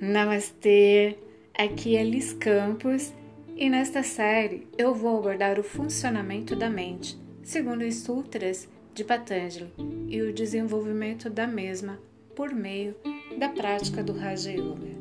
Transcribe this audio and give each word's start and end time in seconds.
Namastê! 0.00 1.16
Aqui 1.58 1.96
é 1.96 2.04
Liz 2.04 2.32
Campos 2.32 3.12
e 3.56 3.68
nesta 3.68 4.04
série 4.04 4.68
eu 4.78 4.94
vou 4.94 5.18
abordar 5.18 5.58
o 5.58 5.64
funcionamento 5.64 6.54
da 6.54 6.70
mente, 6.70 7.18
segundo 7.42 7.82
os 7.82 7.96
sutras 7.96 8.68
de 8.94 9.02
Patanjali, 9.02 9.72
e 10.08 10.22
o 10.22 10.32
desenvolvimento 10.32 11.28
da 11.28 11.44
mesma 11.44 11.98
por 12.36 12.54
meio 12.54 12.94
da 13.36 13.48
prática 13.48 14.00
do 14.00 14.12
Raja 14.12 14.52
Yoga. 14.52 14.94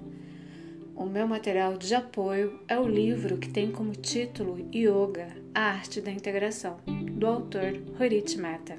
O 0.95 1.05
meu 1.05 1.27
material 1.27 1.77
de 1.77 1.93
apoio 1.93 2.59
é 2.67 2.79
o 2.79 2.87
livro 2.87 3.37
que 3.37 3.49
tem 3.49 3.71
como 3.71 3.91
título 3.91 4.57
Yoga, 4.73 5.27
a 5.53 5.65
Arte 5.65 6.01
da 6.01 6.09
Integração, 6.09 6.79
do 7.11 7.27
autor 7.27 7.79
Horit 7.99 8.39
Mehta. 8.39 8.75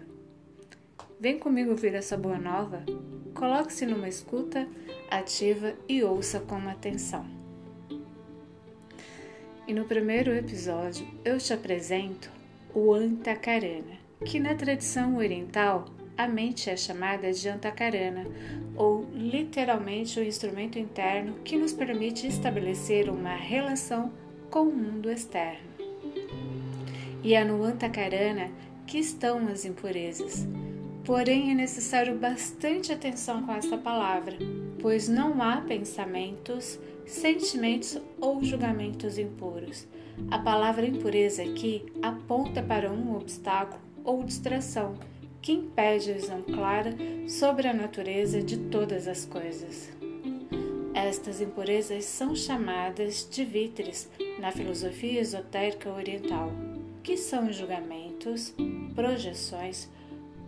Vem 1.21 1.39
comigo 1.39 1.71
ouvir 1.71 1.95
essa 1.95 2.17
boa 2.17 2.39
nova? 2.39 2.85
Coloque-se 3.41 3.87
numa 3.87 4.07
escuta 4.07 4.69
ativa 5.11 5.73
e 5.89 6.05
ouça 6.05 6.41
com 6.41 6.57
atenção. 6.69 7.25
E 9.67 9.73
no 9.73 9.87
primeiro 9.87 10.31
episódio 10.35 11.09
eu 11.25 11.39
te 11.39 11.55
apresento 11.55 12.31
o 12.75 12.93
Antakarana, 12.93 13.97
que 14.27 14.39
na 14.39 14.55
tradição 14.55 15.17
oriental 15.17 15.87
a 16.19 16.29
mente 16.29 16.69
é 16.69 16.77
chamada 16.77 17.33
de 17.33 17.49
Antakarana, 17.49 18.27
ou 18.77 19.09
literalmente 19.15 20.21
o 20.21 20.23
instrumento 20.23 20.79
interno 20.79 21.37
que 21.43 21.57
nos 21.57 21.73
permite 21.73 22.27
estabelecer 22.27 23.09
uma 23.09 23.37
relação 23.37 24.13
com 24.51 24.65
o 24.65 24.77
mundo 24.77 25.11
externo. 25.11 25.71
E 27.25 27.33
é 27.33 27.43
no 27.43 27.65
Antakarana 27.65 28.51
que 28.87 28.99
estão 28.99 29.49
as 29.49 29.65
impurezas 29.65 30.47
Porém, 31.05 31.51
é 31.51 31.55
necessário 31.55 32.17
bastante 32.17 32.93
atenção 32.93 33.43
com 33.45 33.53
essa 33.53 33.77
palavra, 33.77 34.37
pois 34.81 35.09
não 35.09 35.43
há 35.43 35.61
pensamentos, 35.63 36.79
sentimentos 37.07 37.99
ou 38.21 38.43
julgamentos 38.43 39.19
impuros. 39.19 39.87
A 40.31 40.39
palavra 40.39 40.87
impureza 40.87 41.43
aqui 41.43 41.85
aponta 42.03 42.63
para 42.63 42.93
um 42.93 43.17
obstáculo 43.17 43.81
ou 44.05 44.23
distração 44.23 44.95
que 45.41 45.53
impede 45.53 46.11
a 46.11 46.15
visão 46.15 46.43
clara 46.43 46.95
sobre 47.27 47.67
a 47.67 47.73
natureza 47.73 48.43
de 48.43 48.59
todas 48.59 49.09
as 49.09 49.25
coisas. 49.25 49.91
Estas 50.93 51.41
impurezas 51.41 52.05
são 52.05 52.35
chamadas 52.35 53.27
de 53.31 53.45
vitres 53.45 54.11
na 54.39 54.53
filosofia 54.53 55.21
esotérica 55.21 55.91
oriental, 55.91 56.53
que 57.03 57.17
são 57.17 57.51
julgamentos, 57.51 58.55
projeções, 58.95 59.89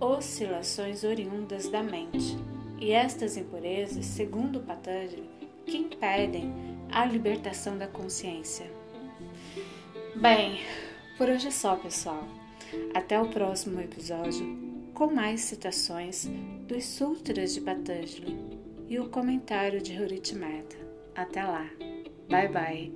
oscilações 0.03 1.05
oriundas 1.05 1.69
da 1.69 1.83
mente. 1.83 2.36
E 2.81 2.91
estas 2.91 3.36
impurezas, 3.36 4.05
segundo 4.05 4.61
Patanjali, 4.61 5.31
que 5.64 5.77
impedem 5.77 6.53
a 6.91 7.05
libertação 7.05 7.78
da 7.78 7.86
consciência. 7.86 8.69
Bem, 10.17 10.61
por 11.17 11.28
hoje 11.28 11.47
é 11.48 11.50
só, 11.53 11.77
pessoal. 11.77 12.27
Até 12.92 13.20
o 13.20 13.28
próximo 13.28 13.81
episódio 13.81 14.72
com 14.92 15.06
mais 15.12 15.41
citações 15.42 16.28
dos 16.66 16.84
Sutras 16.84 17.55
de 17.55 17.61
Patanjali 17.61 18.39
e 18.89 18.98
o 18.98 19.09
comentário 19.09 19.81
de 19.81 19.97
Rurit 19.97 20.34
Mehta. 20.34 20.77
Até 21.14 21.44
lá. 21.44 21.66
Bye 22.28 22.48
bye. 22.48 22.92